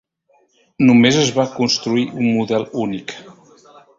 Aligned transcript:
Només 0.85 1.19
es 1.25 1.29
va 1.35 1.45
construir 1.59 2.07
un 2.21 2.25
model 2.39 2.65
únic. 2.87 3.17